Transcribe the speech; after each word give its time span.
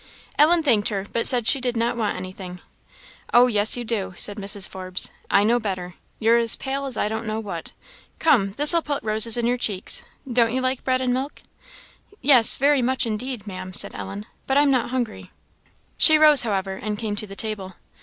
Ellen 0.39 0.63
thanked 0.63 0.89
her, 0.89 1.05
but 1.13 1.27
said 1.27 1.45
she 1.45 1.61
did 1.61 1.77
not 1.77 1.95
want 1.95 2.17
anything. 2.17 2.59
"Oh, 3.35 3.45
yes, 3.45 3.77
you 3.77 3.83
do," 3.83 4.15
said 4.17 4.37
Mrs. 4.37 4.67
Forbes; 4.67 5.11
"I 5.29 5.43
know 5.43 5.59
better. 5.59 5.93
You're 6.17 6.39
as 6.39 6.55
pale 6.55 6.87
as 6.87 6.97
I 6.97 7.07
don't 7.07 7.27
know 7.27 7.39
what. 7.39 7.71
Come! 8.17 8.53
this'll 8.53 8.81
put 8.81 9.03
roses 9.03 9.37
in 9.37 9.45
your 9.45 9.59
cheeks. 9.59 10.01
Don't 10.27 10.53
you 10.53 10.59
like 10.59 10.83
bread 10.83 11.01
and 11.01 11.13
milk?" 11.13 11.43
"Yes, 12.19 12.55
very 12.55 12.81
much 12.81 13.05
indeed, 13.05 13.45
Maam," 13.45 13.75
said 13.75 13.93
Ellen; 13.93 14.25
"but 14.47 14.57
I'm 14.57 14.71
not 14.71 14.89
hungry." 14.89 15.29
She 15.97 16.17
rose, 16.17 16.41
however, 16.41 16.77
and 16.77 16.97
came 16.97 17.15
to 17.17 17.27
the 17.27 17.35
table. 17.35 17.75